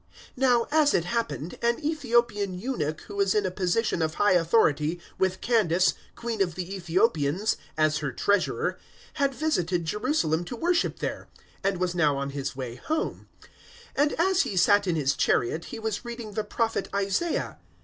[0.35, 4.99] Now, as it happened, an Ethiopian eunuch who was in a position of high authority
[5.19, 8.79] with Candace, queen of the Ethiopians, as her treasurer,
[9.21, 11.27] had visited Jerusalem to worship there,
[11.63, 13.27] 008:028 and was now on his way home;
[13.95, 17.59] and as he sat in his chariot he was reading the Prophet Isaiah.